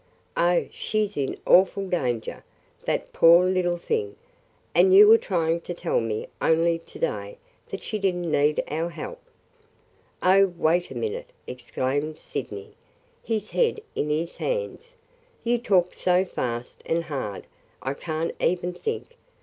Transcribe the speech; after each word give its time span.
Oh, 0.35 0.65
she 0.71 1.05
's 1.05 1.15
in 1.15 1.37
awful 1.45 1.87
danger– 1.87 2.43
that 2.85 3.13
poor 3.13 3.45
little 3.45 3.77
thing! 3.77 4.15
And 4.73 4.95
you 4.95 5.07
were 5.07 5.19
trying 5.19 5.61
to 5.61 5.75
tell 5.75 5.99
me 5.99 6.25
only 6.41 6.79
to 6.79 6.97
day 6.97 7.37
that 7.69 7.83
she 7.83 7.99
did 7.99 8.15
n't 8.15 8.25
need 8.25 8.63
our 8.67 8.89
help!" 8.89 9.19
"Oh, 10.23 10.47
wait 10.57 10.89
a 10.89 10.95
minute!" 10.95 11.29
exclaimed 11.45 12.17
Sydney, 12.17 12.73
his 13.21 13.51
head 13.51 13.79
in 13.93 14.09
his 14.09 14.37
hands. 14.37 14.95
"You 15.43 15.59
talk 15.59 15.93
so 15.93 16.25
fast 16.25 16.81
and 16.87 17.03
hard 17.03 17.45
I 17.83 17.93
can't 17.93 18.33
even 18.41 18.73
think! 18.73 19.17